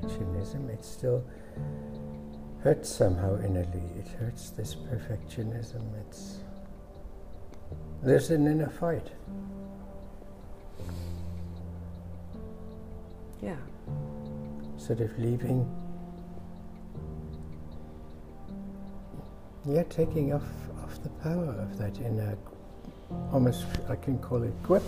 [0.00, 1.24] perfectionism, it still
[2.62, 3.98] hurts somehow innerly.
[3.98, 5.82] It hurts this perfectionism.
[6.06, 6.38] It's
[8.02, 9.10] there's an inner fight.
[13.42, 13.56] Yeah.
[14.76, 15.68] Sort of leaving.
[19.66, 20.42] Yeah, taking off,
[20.82, 22.36] off the power of that inner,
[23.32, 24.82] almost I can call it grip.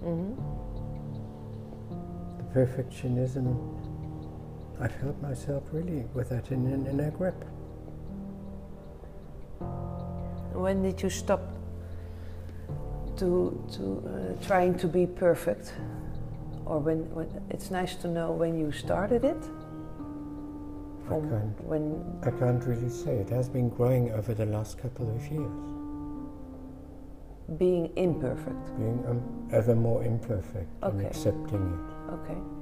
[0.00, 0.34] hmm
[2.36, 3.56] The perfectionism,
[4.80, 7.44] I felt myself really with that in an inner grip.
[10.54, 11.42] When did you stop
[13.16, 15.74] to to uh, trying to be perfect,
[16.64, 19.42] or when, when it's nice to know when you started it?
[21.06, 23.16] I can't, when I can't really say.
[23.16, 25.60] It has been growing over the last couple of years,
[27.58, 28.64] being imperfect.
[28.78, 29.20] being um,
[29.52, 32.12] ever more imperfect and accepting it.
[32.14, 32.59] Okay.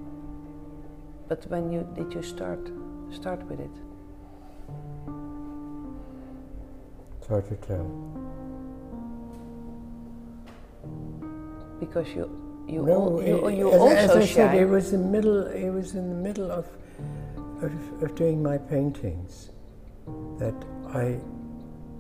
[1.29, 2.60] But when you did you start
[3.12, 3.71] start with it?
[7.18, 7.87] It's hard to tell.
[11.80, 12.24] Because you
[12.66, 15.46] you No, al- you, you as, also as I said, it was in middle.
[15.46, 16.66] It was in the middle of,
[17.63, 19.51] of of doing my paintings
[20.38, 20.54] that
[20.88, 21.20] I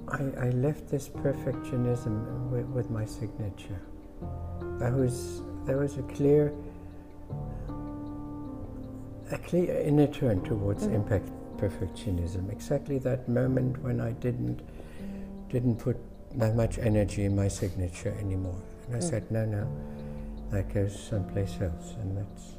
[0.08, 3.80] I, I left this perfectionism with, with my signature.
[4.78, 6.52] There was there was a clear
[9.30, 10.94] a clear inner turn towards Mhm.
[10.94, 12.50] impact perfectionism.
[12.52, 14.60] Exactly that moment when I didn't
[15.50, 15.96] didn't put
[16.36, 19.02] that much energy in my signature anymore, and I Mm.
[19.02, 19.66] said, no, no,
[20.50, 22.56] that goes someplace else, and that's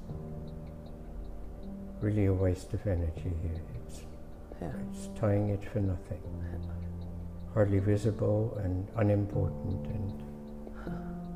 [2.02, 3.62] really a waste of energy here.
[3.86, 4.06] It's,
[4.60, 4.72] Yeah.
[4.90, 6.20] it's tying it for nothing,
[7.54, 10.14] hardly visible and unimportant, and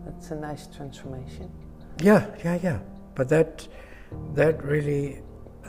[0.05, 1.49] That's a nice transformation.
[2.01, 2.79] yeah, yeah, yeah.
[3.15, 3.67] But that
[4.33, 5.21] that really,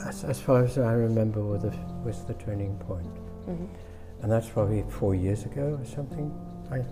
[0.06, 1.70] as, as far as I remember, was the,
[2.04, 3.06] was the turning point.
[3.46, 3.66] hmm
[4.22, 6.32] And that's probably four years ago or something.
[6.70, 6.84] I,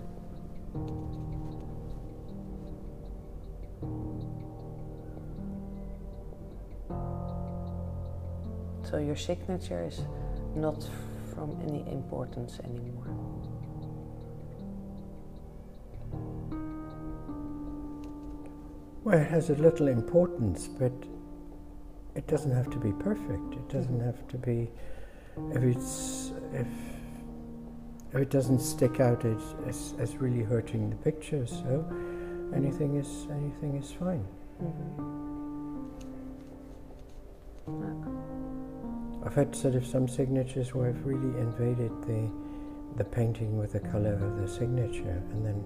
[8.89, 10.01] So your signature is
[10.55, 10.87] not
[11.33, 13.07] from any importance anymore.
[19.03, 20.93] well, it has a little importance, but
[22.15, 23.53] it doesn't have to be perfect.
[23.53, 24.69] It doesn't have to be
[25.51, 26.67] if it's if
[28.13, 31.47] if it doesn't stick out as, as, as really hurting the picture.
[31.47, 31.85] So
[32.55, 34.25] anything is anything is fine.
[39.25, 42.29] I've had sort of some signatures where I've really invaded the
[42.97, 45.63] the painting with the color of the signature, and then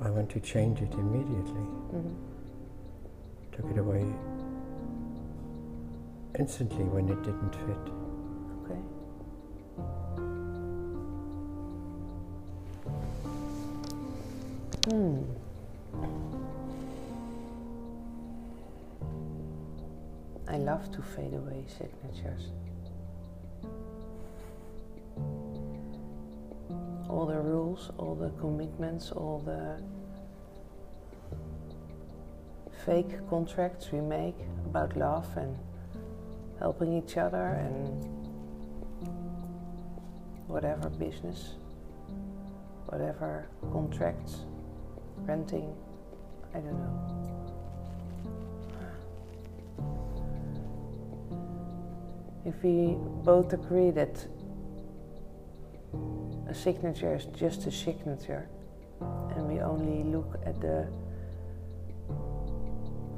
[0.00, 1.68] I want to change it immediately.
[1.92, 2.14] hmm
[3.52, 4.06] Took it away
[6.38, 7.84] instantly when it didn't fit.
[8.62, 8.80] Okay.
[14.88, 15.22] Hmm.
[20.48, 22.52] I love to fade away signatures.
[27.08, 29.82] All the rules, all the commitments, all the
[32.86, 35.56] fake contracts we make about love and
[36.58, 38.04] helping each other and
[40.48, 41.54] whatever business,
[42.86, 44.38] whatever contracts,
[45.18, 45.74] renting,
[46.54, 47.18] I don't know.
[52.44, 54.26] If we both agree that
[56.48, 58.48] a signature is just a signature
[59.36, 60.88] and we only look at the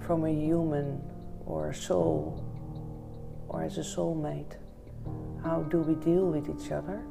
[0.01, 1.01] from a human
[1.47, 2.50] or a soul
[3.51, 4.55] or as a soulmate,
[5.43, 7.03] how do we deal with each other?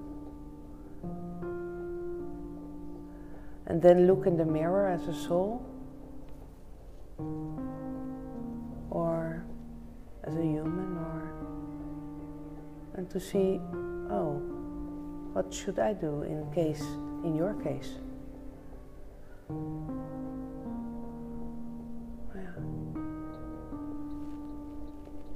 [3.67, 5.65] And then look in the mirror as a soul
[8.89, 9.43] or
[10.23, 11.31] as a human or
[12.95, 13.59] and to see
[14.09, 14.41] oh
[15.33, 16.81] what should I do in case
[17.23, 17.91] in your case
[22.35, 22.57] yeah.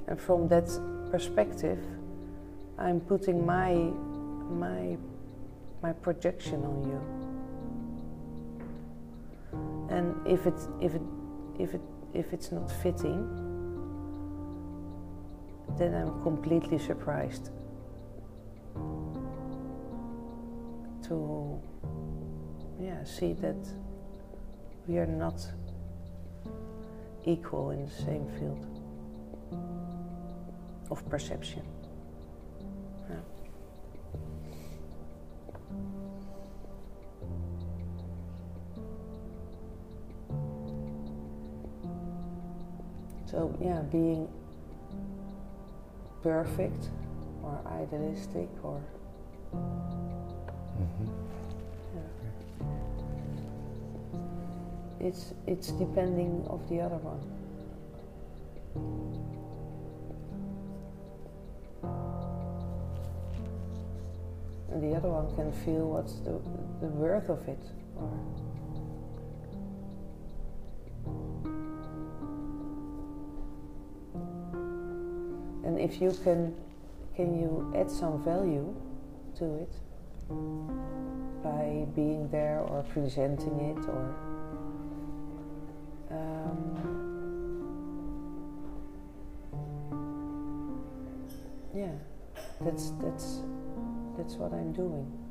[0.08, 0.68] and from that
[1.14, 1.78] perspective
[2.76, 3.72] I'm putting my
[4.64, 4.96] my
[5.80, 7.00] my projection on you.
[9.94, 11.06] And if it if it
[11.56, 11.84] if it
[12.14, 13.20] if it's not fitting
[15.78, 17.50] then I'm completely surprised
[21.06, 21.16] to
[22.80, 23.62] yeah see that
[24.88, 25.38] we are not
[27.24, 28.73] equal in the same field
[30.90, 31.62] of perception.
[33.08, 33.16] Yeah.
[43.26, 44.28] So, yeah, being
[46.22, 46.88] perfect
[47.42, 48.80] or idealistic or.
[49.54, 51.08] Mhm.
[51.94, 52.02] Yeah.
[55.00, 57.20] It's, it's depending of the other one.
[65.36, 66.40] Can feel what's the,
[66.80, 67.62] the worth of it.
[67.96, 68.10] Or
[75.64, 76.54] and if you can,
[77.16, 78.74] can you add some value
[79.38, 79.72] to it
[81.42, 84.14] by being there or presenting it or
[86.10, 87.04] um,
[91.74, 91.92] yeah,
[92.60, 93.40] that's that's
[94.16, 95.23] that's what I'm doing.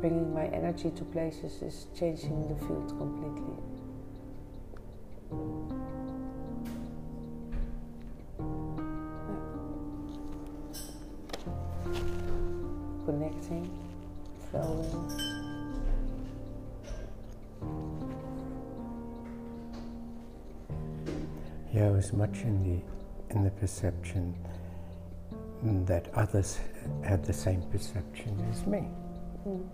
[0.00, 3.56] Bringing my energy to places is changing the field completely.
[13.06, 13.70] Connecting,
[14.50, 15.34] flowing.
[21.72, 24.34] Yeah, I was much in the in the perception
[25.64, 26.58] that others
[27.02, 28.84] had the same perception as me.
[29.46, 29.66] Mm.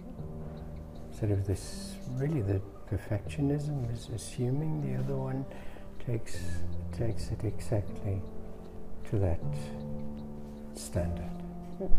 [1.19, 2.61] Sort of this really the
[2.91, 5.45] perfectionism is assuming the other one
[6.07, 6.39] takes
[6.97, 8.23] takes it exactly
[9.11, 9.41] to that
[10.75, 11.37] standard.
[11.81, 11.91] Mm.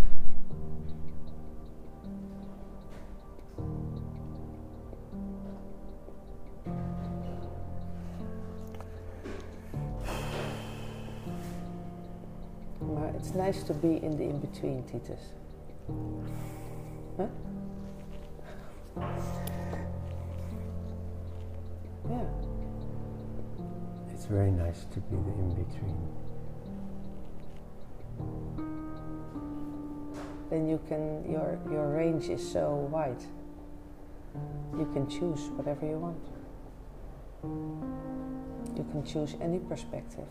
[13.31, 15.21] It's nice to be in the in between, Titus.
[17.15, 17.27] Huh?
[22.09, 22.25] Yeah.
[24.13, 26.09] It's very nice to be the in between.
[30.49, 33.23] Then you can your your range is so wide.
[34.77, 36.25] You can choose whatever you want.
[38.75, 40.27] You can choose any perspective.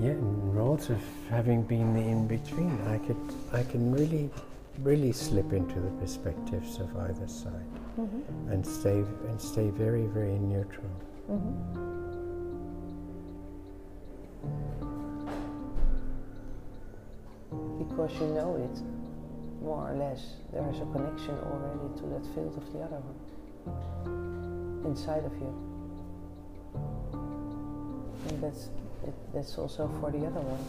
[0.00, 3.16] Yeah, and roles of having been the in between, I could
[3.52, 4.30] I can really
[4.82, 7.66] really slip into the perspectives of either side
[7.98, 8.52] Mm-hmm.
[8.52, 8.98] and stay
[9.28, 10.86] and stay very very neutral.
[11.28, 11.88] Mm-hmm.
[17.78, 18.80] Because you know it,
[19.64, 24.86] more or less, there is a connection already to that field of the other one
[24.86, 25.52] inside of you.
[28.28, 28.68] And that's
[29.06, 30.64] it, that's also for the other one.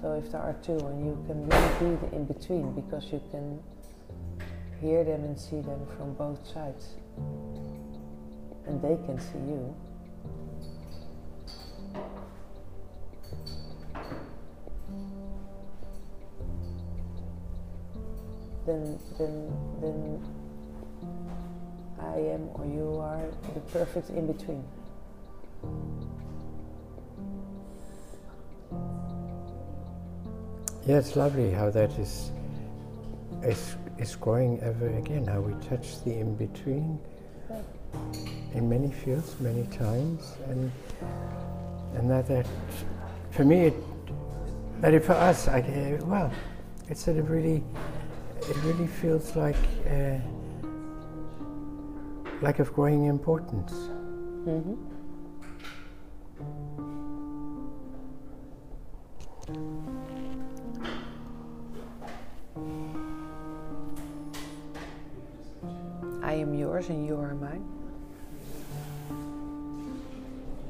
[0.00, 3.20] So if there are two, and you can really be the in between because you
[3.30, 3.60] can
[4.80, 6.94] hear them and see them from both sides,
[8.66, 9.74] and they can see you.
[18.66, 20.22] Then, then, then
[21.98, 24.64] I am or you are the perfect in between.
[30.86, 32.30] Yeah, it's lovely how that is
[33.42, 35.26] is is growing ever again.
[35.26, 36.98] How we touch the in between
[38.54, 40.72] in many fields, many times, and
[41.96, 42.46] and that that
[43.30, 43.74] for me, it,
[44.80, 46.32] that it, for us, I well,
[46.88, 47.62] it sort of really
[48.40, 49.56] it really feels like
[49.86, 50.16] uh,
[52.40, 53.72] like of growing importance.
[53.72, 54.89] Mm-hmm.
[66.80, 67.64] Yours and you are mine.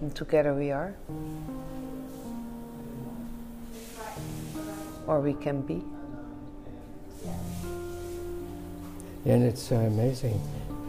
[0.00, 0.94] And together we are.
[5.06, 5.82] Or we can be.
[9.24, 10.40] And it's so amazing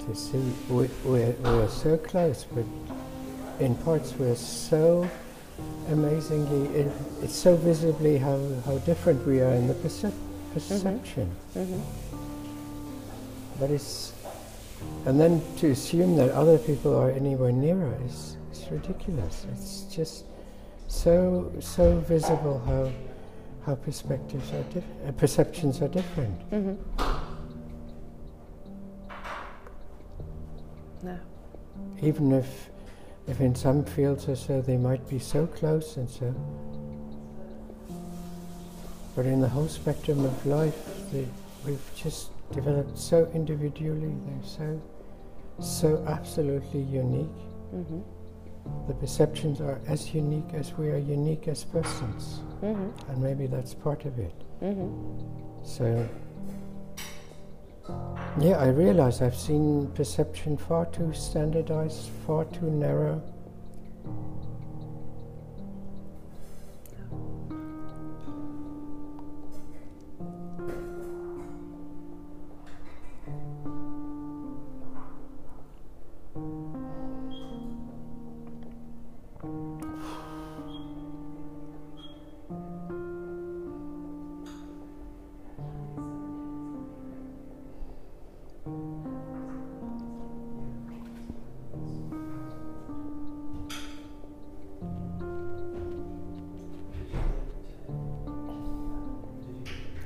[0.06, 0.38] to see.
[0.70, 2.66] We, we're, we're so close, but
[3.60, 5.08] in parts we're so
[5.90, 10.14] amazingly, it, it's so visibly how, how different we are in the percep-
[10.54, 11.30] perception.
[11.56, 11.82] Mm-hmm.
[13.60, 14.14] But it's,
[15.06, 19.46] and then to assume that other people are anywhere nearer is, is ridiculous.
[19.52, 20.26] It's just
[20.88, 22.92] so, so visible how,
[23.66, 26.52] how perspectives are different, uh, perceptions are different.
[26.52, 26.76] Mm-hmm.
[31.04, 31.18] Yeah.
[32.04, 32.70] even if,
[33.28, 36.36] if in some fields or so they might be so close and so.
[39.16, 40.78] But in the whole spectrum of life,
[41.12, 41.28] they,
[41.66, 44.14] we've just developed so individually.
[44.26, 44.82] They're so,
[45.60, 47.28] so absolutely unique.
[47.74, 48.00] Mm-hmm.
[48.88, 53.10] The perceptions are as unique as we are unique as persons, Mm-hmm.
[53.10, 54.36] and maybe that's part of it.
[54.62, 55.64] Mm-hmm.
[55.64, 56.08] So,
[58.40, 63.22] yeah, I realize I've seen perception far too standardized, far too narrow.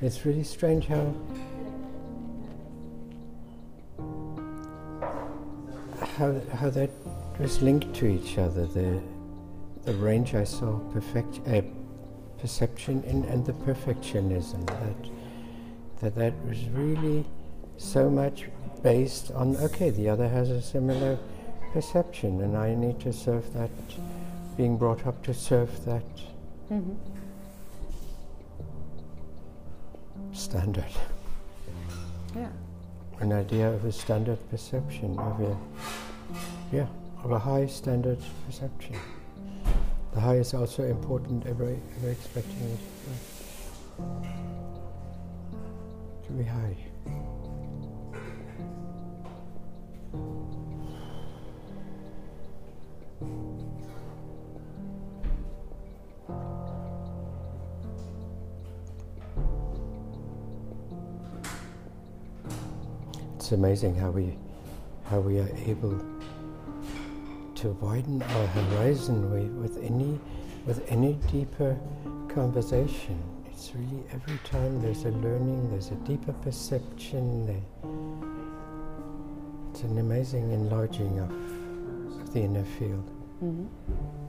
[0.06, 1.12] It's really strange how
[6.20, 6.92] how how that
[7.40, 8.68] was linked to each other.
[8.68, 9.02] The
[9.86, 11.64] the range I saw perfect uh,
[12.38, 15.10] perception in and the perfectionism that
[16.02, 17.26] that that was really
[17.78, 18.46] so much
[18.84, 21.18] based on okay the other has a similar
[21.74, 23.72] perception and I need to serve that
[24.56, 26.06] being brought up to serve that
[26.72, 27.25] Mm-hmm.
[30.56, 30.86] Standard.
[32.34, 32.48] Yeah.
[33.20, 35.58] an idea of a standard perception of a
[36.72, 36.88] yeah
[37.24, 38.96] of a high standard perception.
[40.14, 42.80] The high is also important ever ever expecting it.
[46.26, 46.78] To be high
[63.46, 64.36] It's amazing how we
[65.04, 66.04] how we are able
[67.54, 70.20] to widen our horizon with, any
[70.66, 71.78] with any deeper
[72.28, 73.22] conversation.
[73.46, 77.46] It's really every time there's a learning, there's a deeper perception.
[77.46, 77.62] There,
[79.70, 81.30] it's an amazing enlarging of,
[82.22, 83.08] of the inner field.
[83.44, 84.25] Mm-hmm.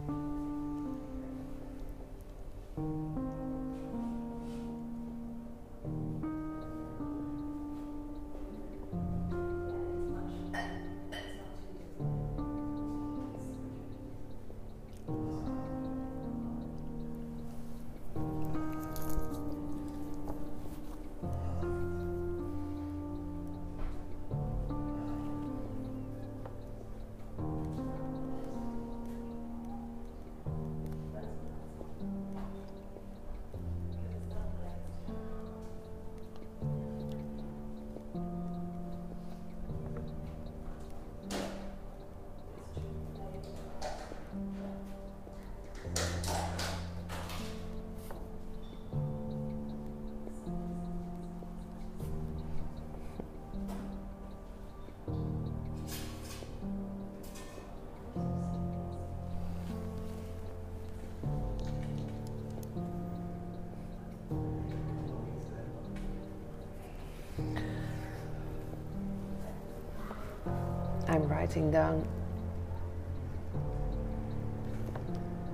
[71.08, 72.06] I'm writing down.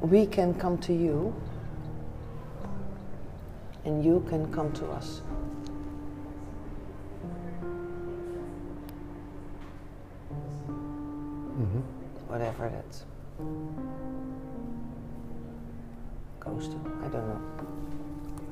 [0.00, 1.34] We can come to you,
[3.84, 5.20] and you can come to us.
[11.52, 11.80] Mm-hmm.
[12.28, 13.04] Whatever that
[16.40, 16.76] goes to.
[17.04, 17.40] I don't know.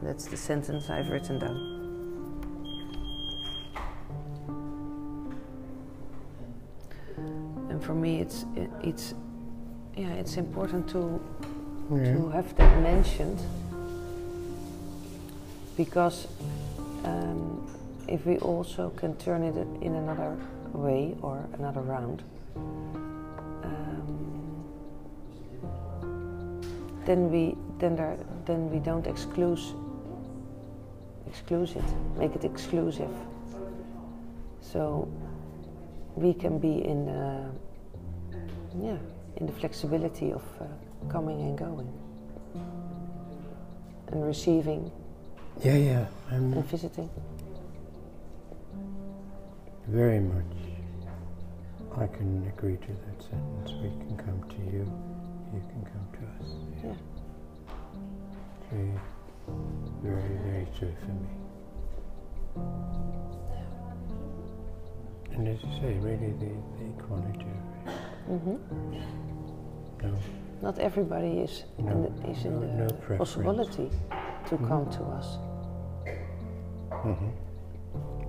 [0.03, 1.70] That's the sentence I've written down.
[7.91, 9.15] For me, it's it, it's
[9.97, 11.21] yeah, it's important to
[11.91, 12.15] Yeah.
[12.15, 13.41] to have that mentioned
[15.77, 16.29] because
[17.05, 17.67] um,
[18.07, 20.37] if we also can turn it in another
[20.73, 22.23] way or another round,
[23.65, 24.11] um,
[27.07, 28.17] then we then there
[28.47, 29.59] then we don't exclude
[31.27, 33.15] exclude it, make it exclusive.
[34.61, 35.09] So
[36.15, 37.51] we can be in uh,
[38.79, 38.97] yeah
[39.37, 40.65] in the flexibility of uh,
[41.11, 41.89] coming and going
[44.13, 44.91] and receiving
[45.63, 46.07] Yeah, yeah.
[46.31, 47.11] I'm and visiting.
[49.89, 50.55] very much.
[51.97, 53.73] I can agree to that sentence.
[53.83, 54.87] We can come to you,
[55.55, 56.49] you can come to us.
[56.85, 56.95] Yeah.
[58.71, 58.93] Very,
[60.03, 61.31] very, very true for me.
[65.35, 67.47] And as you say, really the, the equality
[68.35, 68.39] it.
[68.39, 68.57] hmm
[70.03, 70.15] No,
[70.63, 73.91] Not everybody is in the, is in no- the no possibility
[74.49, 74.69] to Mhm.
[74.69, 75.39] come to us.
[77.03, 77.31] hmm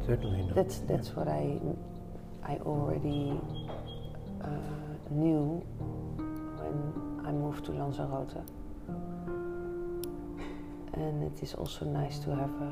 [0.06, 0.56] certainly not.
[0.56, 1.60] That's that's what I
[2.44, 3.40] I already
[4.42, 4.48] uh,
[5.12, 5.62] knew
[6.62, 6.76] when
[7.28, 8.36] I moved to Lanzarote.
[10.94, 12.72] And it is also nice to have a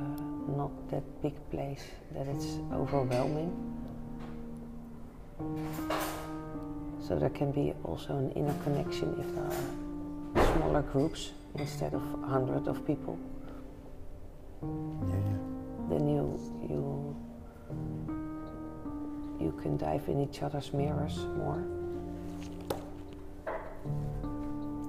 [0.57, 3.51] not that big place that it's overwhelming.
[7.01, 12.03] So there can be also an inner connection if there are smaller groups instead of
[12.23, 13.17] a hundred of people.
[14.61, 14.67] Yeah,
[15.15, 15.37] yeah.
[15.89, 16.39] then you
[16.69, 17.15] you
[19.39, 21.63] you can dive in each other's mirrors more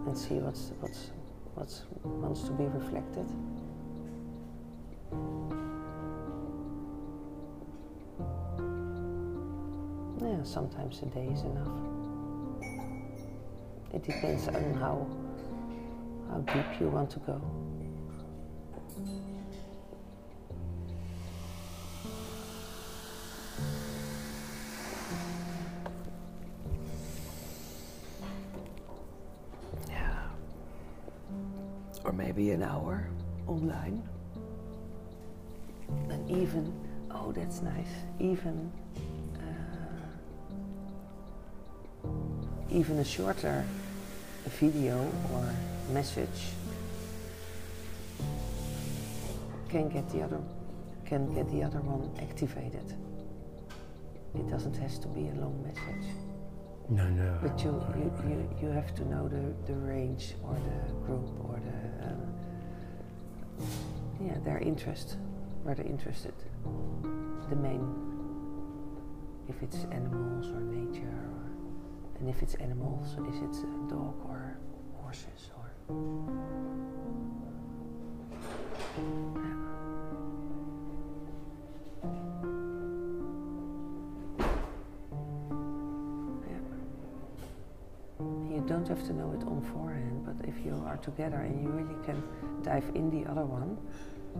[0.06, 1.10] and see what's what's
[1.54, 3.26] what's wants to be reflected.
[10.20, 11.99] Yeah, sometimes a day is enough.
[13.92, 15.06] It depends on how
[16.30, 17.40] how deep you want to go.
[29.88, 30.22] Yeah.
[32.04, 33.08] Or maybe an hour
[33.48, 34.08] online.
[36.08, 36.72] And even,
[37.10, 38.04] oh, that's nice.
[38.20, 38.70] Even,
[42.72, 43.64] even a shorter
[44.46, 44.98] video
[45.32, 45.54] or
[45.92, 46.52] message
[49.68, 50.40] can get the other
[51.04, 52.94] can get the other one activated.
[54.34, 56.14] It doesn't has to be a long message.
[56.88, 57.38] No, no.
[57.42, 61.60] But you, you, you, you have to know the, the range or the group or
[61.68, 63.66] the, uh,
[64.24, 65.16] yeah, their interest,
[65.64, 66.34] where they're interested.
[67.48, 67.82] The main,
[69.48, 71.30] if it's animals or nature,
[72.20, 74.58] and if it's animals, is it a dog or
[75.02, 75.72] horses or.
[86.46, 86.58] Yeah.
[88.50, 91.70] You don't have to know it on forehand, but if you are together and you
[91.70, 92.22] really can
[92.62, 93.78] dive in the other one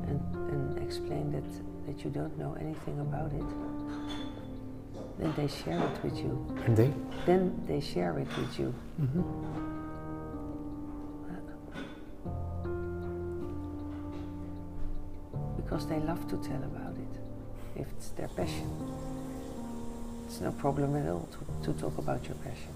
[0.06, 0.20] and,
[0.52, 3.40] and explain that, that you don't know anything about it,
[5.20, 6.46] then they share it with you.
[6.64, 6.92] And they?
[7.26, 8.74] Then they share it with you.
[9.00, 9.70] Mm-hmm.
[15.70, 18.68] because they love to tell about it if it's their passion.
[20.26, 21.28] It's no problem at all
[21.62, 22.74] to, to talk about your passion.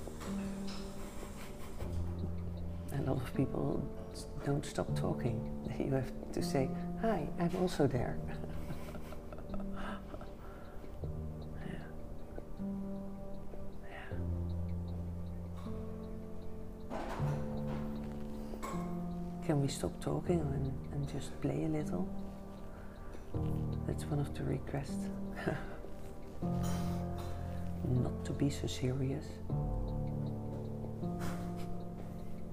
[2.96, 3.83] A lot of people
[4.46, 5.38] don't stop talking.
[5.78, 8.16] You have to say, Hi, I'm also there.
[19.74, 22.08] Stop talking and, and just play a little?
[23.87, 25.08] That's one of the requests.
[27.88, 29.24] Not to be so serious.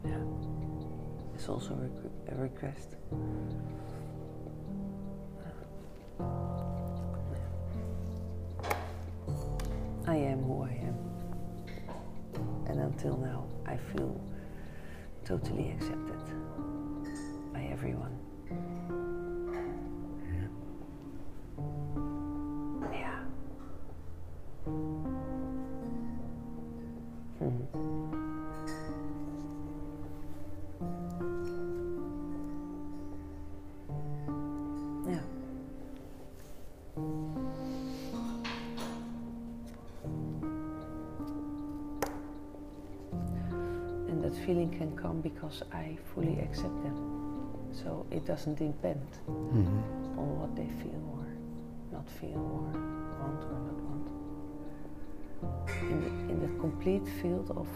[0.03, 0.17] Yeah,
[1.36, 2.95] it's also a, a request.
[10.07, 10.97] I am who I am.
[12.67, 14.19] And until now, I feel
[15.23, 16.81] totally accepted
[17.62, 18.17] by everyone.
[22.91, 23.19] Yeah.
[27.41, 27.91] Mhm.
[35.08, 35.24] Yeah.
[44.08, 47.11] And that feeling can come because I fully accept them.
[47.84, 50.20] So it doesn't depend Mm-hmm.
[50.20, 51.26] on what they feel or
[51.91, 52.72] not feel or
[53.20, 54.08] want or not want.
[55.91, 57.67] In the, in the complete field of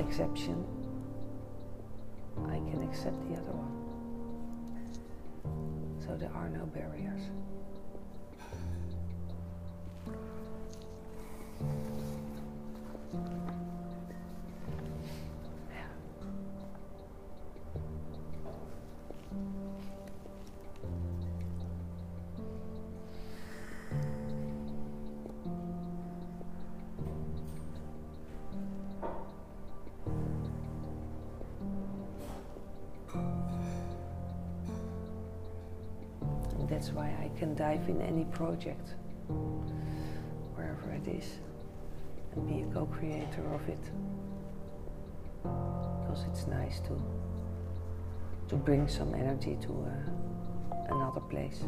[0.00, 0.64] exception,
[2.48, 3.74] I can accept the other one.
[6.04, 7.22] So there are no barriers.
[37.40, 38.96] Can dive in any project,
[40.54, 41.24] wherever it is,
[42.34, 43.80] and be a co-creator of it.
[45.42, 47.00] Because it's nice to
[48.48, 51.62] to bring some energy to uh, another place.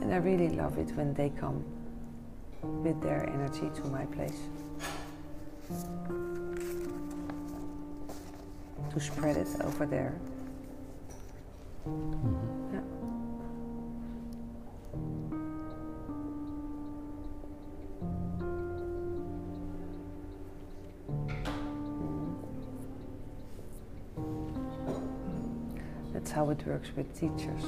[0.00, 1.62] And I really love it when they come
[2.64, 4.40] with their energy to my place.
[8.90, 10.14] To spread it over there.
[11.86, 12.72] Mhm.
[12.72, 12.80] Yeah.
[26.12, 27.64] That's how it works with teachers.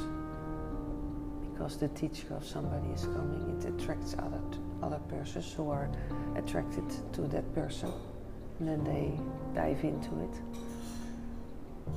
[1.66, 4.40] Because the teacher of somebody is coming, it attracts other
[4.84, 5.90] other persons who are
[6.36, 7.90] attracted to that person,
[8.60, 9.18] and then they
[9.52, 10.30] dive into it.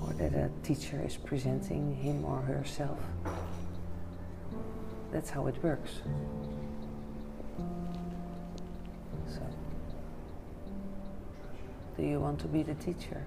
[0.02, 2.98] Or that a teacher is presenting him or herself.
[5.12, 6.02] That's how it works.
[9.28, 9.42] So,
[11.96, 13.24] do you want to be the teacher?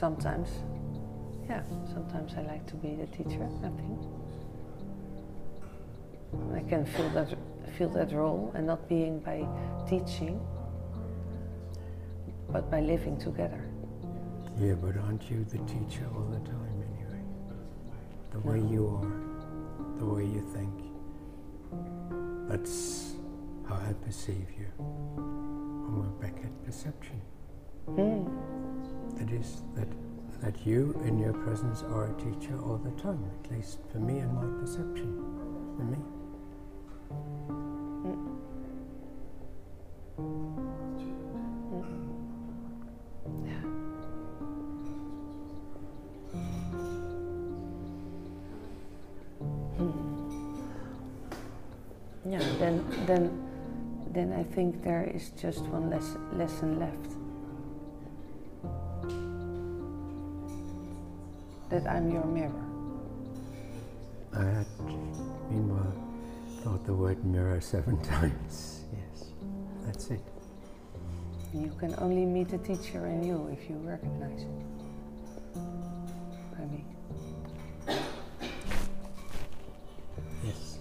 [0.00, 0.48] Sometimes,
[1.46, 4.00] yeah, sometimes I like to be the teacher, I think.
[6.54, 7.36] I can feel that,
[7.76, 9.46] feel that role and not being by
[9.86, 10.40] teaching,
[12.48, 13.62] but by living together.
[14.58, 17.22] Yeah, but aren't you the teacher all the time anyway?
[18.30, 20.72] The way you are, the way you think.
[22.48, 23.16] That's
[23.68, 24.68] how I perceive you.
[24.78, 27.20] And we're back at perception.
[27.84, 28.69] Hmm.
[29.20, 29.88] That is that
[30.40, 34.18] that you in your presence are a teacher all the time, at least for me
[34.18, 35.22] and my perception.
[35.76, 35.98] For me.
[43.44, 43.60] Yeah.
[52.26, 53.48] Yeah, then, then,
[54.12, 57.19] then I think there is just one less, lesson left.
[61.86, 62.64] I'm your mirror.
[64.32, 64.66] I had
[65.50, 65.92] meanwhile
[66.62, 68.84] thought the word mirror seven times.
[68.92, 69.30] Yes.
[69.84, 70.20] That's it.
[71.52, 74.48] You can only meet the teacher in you if you recognize it.
[76.56, 76.84] I mean,
[80.44, 80.78] Yes.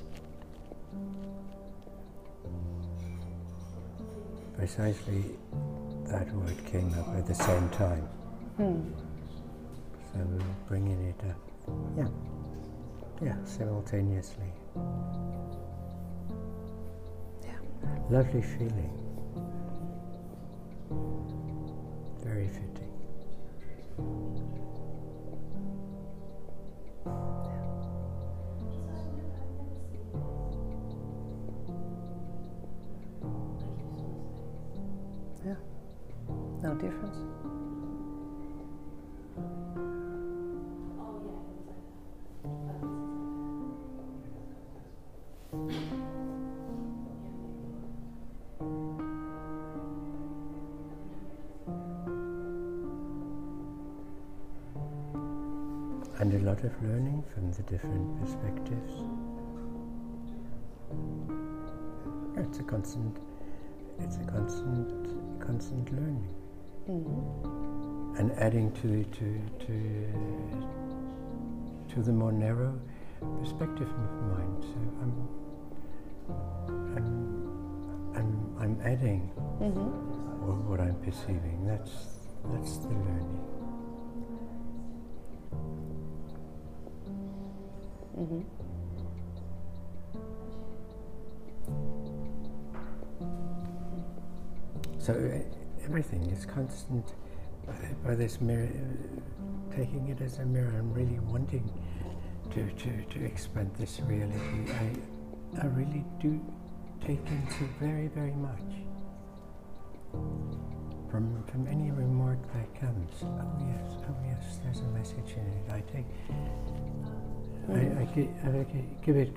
[4.58, 5.24] Precisely
[6.06, 8.02] that word came up at the same time.
[8.58, 8.82] hmm.
[10.14, 10.20] So
[10.68, 11.38] bringing it up.
[11.98, 12.08] Yeah.
[13.22, 14.52] Yeah, simultaneously.
[17.44, 17.60] Yeah.
[18.10, 18.92] Lovely feeling.
[22.24, 22.94] Very fitting.
[35.46, 35.56] Yeah.
[36.64, 37.39] No difference.
[56.70, 58.94] Of learning from the different perspectives.
[62.38, 63.18] It's a constant,
[64.00, 64.90] it's a constant,
[65.46, 66.30] constant learning.
[66.88, 67.50] hmm
[68.18, 69.76] and adding to the to to
[71.94, 72.74] to the more narrow
[73.40, 74.64] perspective of mind.
[74.64, 75.14] So I'm
[76.98, 77.10] I'm
[78.18, 79.22] I'm, I'm adding
[79.60, 79.90] hmm
[80.46, 81.66] what, what I'm perceiving.
[81.68, 81.92] That's
[82.54, 83.42] that's the learning.
[88.20, 88.42] Hmm
[95.00, 95.14] So
[95.86, 97.14] everything is constant
[98.04, 98.70] by, this mirror,
[99.72, 101.72] taking it as a mirror and really wanting
[102.52, 104.72] to, to, to expand this reality.
[104.72, 106.40] I, I really do
[107.02, 108.70] take into very, very much
[111.10, 113.12] from, from any remark that comes.
[113.24, 115.72] Oh yes, oh yes, there's a message in it.
[115.72, 116.06] I take,
[117.72, 118.66] I, I, gi- I
[119.06, 119.32] give it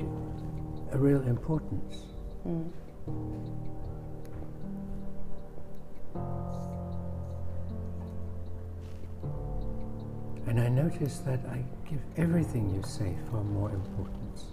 [0.93, 2.07] a real importance.
[2.47, 2.71] Mm.
[10.47, 14.45] And I notice that I give everything you say far more importance.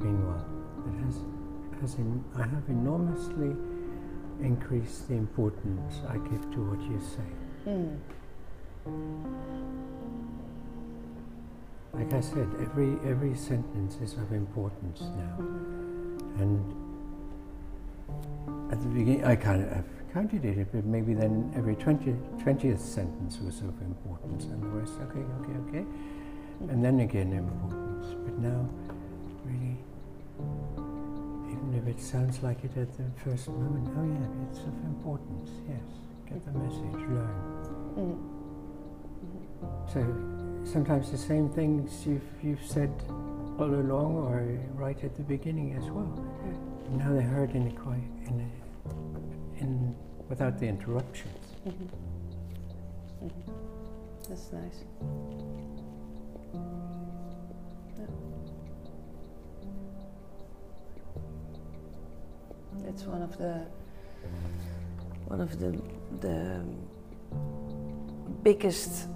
[0.00, 0.44] Meanwhile,
[0.86, 1.16] it has,
[1.80, 3.56] has in, I have enormously
[4.40, 7.70] increased the importance I give to what you say.
[7.70, 7.98] Mm.
[11.96, 15.38] Like I said, every every sentence is of importance now.
[16.38, 16.60] And
[18.70, 23.38] at the beginning, I kind of counted it, but maybe then every 20, 20th sentence
[23.38, 25.84] was of importance, and the rest, okay, okay, okay.
[26.68, 28.14] And then again, importance.
[28.24, 28.68] But now,
[29.44, 29.76] really,
[31.50, 35.50] even if it sounds like it at the first moment, oh yeah, it's of importance,
[35.68, 35.80] yes.
[36.28, 37.36] Get the message, learn.
[37.96, 38.18] Mm.
[39.92, 40.35] So
[40.66, 42.90] sometimes the same things you've, you've said
[43.58, 46.12] all along or right at the beginning as well.
[46.90, 49.94] Now they're heard in a quiet, in, a, in
[50.28, 51.46] without the interruptions.
[51.66, 51.88] Mhm.
[53.24, 53.30] Mhm.
[54.28, 54.84] That's nice.
[57.98, 58.06] Yeah.
[62.88, 63.66] It's one of the
[65.26, 65.76] one of the
[66.20, 66.62] the
[68.42, 69.08] biggest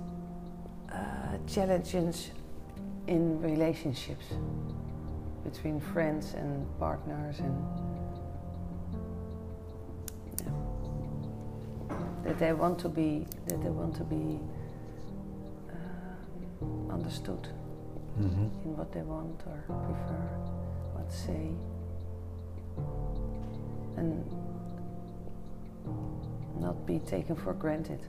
[0.93, 0.97] uh,
[1.47, 2.31] challenges
[3.07, 4.27] in relationships
[5.45, 7.57] between friends and partners and
[10.39, 10.53] yeah.
[12.25, 14.39] that they want to be that they want to be
[16.63, 17.49] um, understood
[18.19, 18.69] Mm-hmm.
[18.69, 20.29] in what they want or prefer,
[20.93, 21.49] what to say,
[23.97, 24.25] and
[26.61, 28.01] not be taken for granted.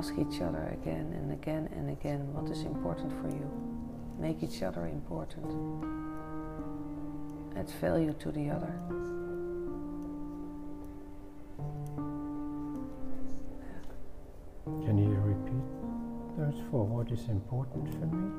[0.00, 3.46] Ask each other again and again and again what is important for you.
[4.18, 5.44] Make each other important.
[7.54, 8.72] Add value to the other.
[14.86, 15.68] Can you repeat
[16.38, 18.32] those for What is important for me?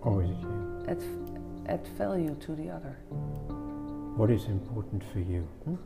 [0.00, 0.84] Or is it you?
[0.88, 1.02] Add,
[1.68, 2.96] add value to the other.
[4.16, 5.42] What is important for you?
[5.62, 5.76] Hmm?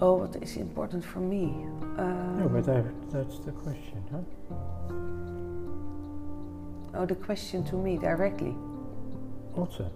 [0.00, 1.46] Oh, what is important for me?
[1.98, 4.20] Um, no, but that, that's the question, huh?
[7.00, 8.54] oh, the question to me directly.
[9.56, 9.90] Also,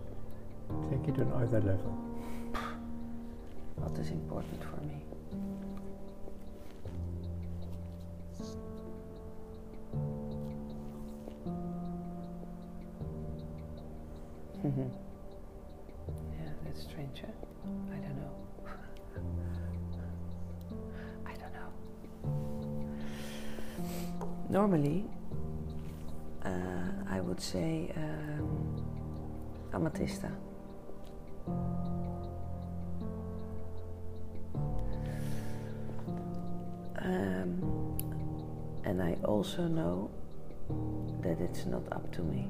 [0.91, 1.97] take it on either level.
[3.77, 5.05] What is important for me?
[36.99, 37.99] Um,
[38.85, 40.11] and I also know
[41.23, 42.49] that it's not up to me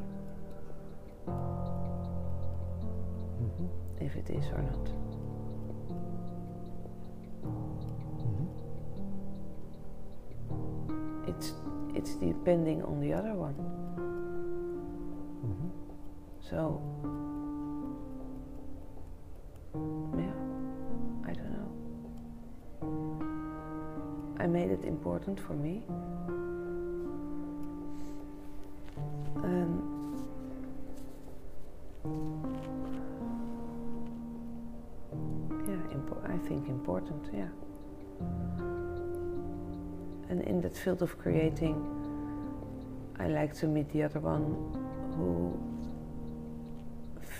[3.43, 3.67] Mm-hmm.
[4.01, 4.85] if it is or not.
[8.19, 8.47] Mm-hmm.
[11.29, 11.55] It's
[11.95, 13.55] it's depending on the other one.
[15.47, 15.69] Mm-hmm.
[16.41, 16.81] So
[24.53, 25.83] made it important for me.
[29.43, 29.83] And
[35.67, 37.49] yeah, I think important, yeah.
[40.29, 41.77] And in that field of creating,
[43.19, 44.45] I like to meet the other one
[45.17, 45.59] who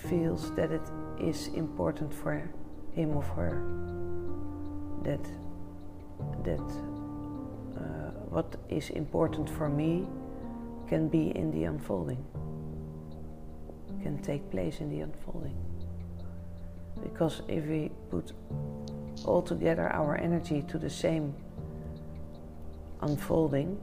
[0.09, 0.87] feels that it
[1.19, 2.41] is important for
[2.95, 3.63] him or her
[5.03, 5.25] that
[6.43, 6.92] that
[8.33, 10.07] what is important for me
[10.87, 12.25] can be in the unfolding.
[14.01, 15.55] Can take place in the unfolding.
[17.01, 18.33] Because if we put
[19.25, 21.33] all together our energy to the same
[23.01, 23.79] unfolding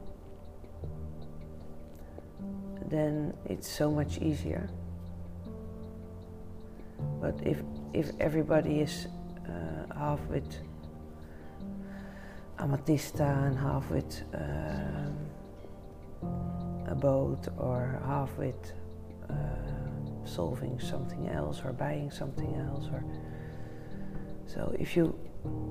[2.91, 4.69] then it's so much easier.
[7.21, 9.07] But if if everybody is
[9.47, 10.45] uh, half with
[12.61, 15.15] amethysta and half with um,
[16.87, 18.73] a boat or half with
[19.29, 19.35] uh,
[20.25, 23.03] solving something else or buying something else or
[24.45, 25.17] so if you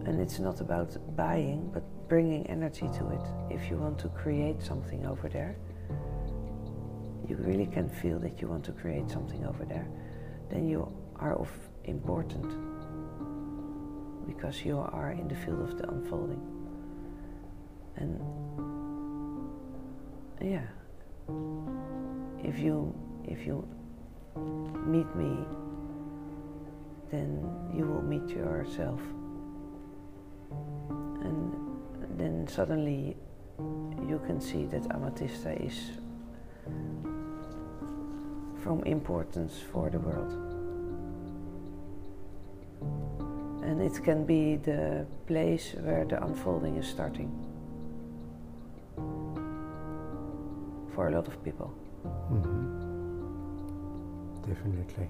[0.07, 3.55] and it's not about buying but bringing energy to it.
[3.55, 5.57] If you want to create something over there,
[7.29, 9.87] you really can feel that you want to create something over there,
[10.51, 11.49] then you are of
[11.85, 12.51] important
[14.27, 16.60] because you are in the field of the unfolding.
[20.43, 20.67] Yeah,
[22.43, 23.67] if you if you
[24.87, 25.45] meet me,
[27.11, 29.01] then you will meet yourself.
[31.23, 31.53] And
[32.17, 33.17] then suddenly
[34.09, 35.91] you can see that Amatista is
[38.63, 40.33] from importance for the world.
[43.63, 47.50] And it can be the place where the unfolding is starting
[51.01, 51.73] for a lot of people.
[52.31, 52.77] Mm-hmm.
[54.47, 55.09] Definitely.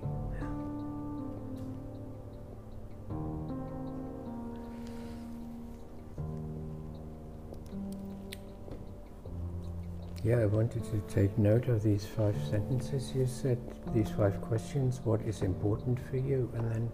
[10.23, 13.59] Yeah, I wanted to take note of these five sentences you said,
[13.93, 15.01] these five questions.
[15.03, 16.53] What is important for you?
[16.55, 16.89] And then